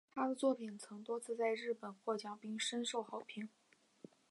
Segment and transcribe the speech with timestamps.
[0.15, 3.47] 她的作品曾多次在日本获奖并深受好评。